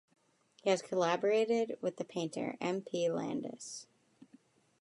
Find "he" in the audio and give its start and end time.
0.63-0.71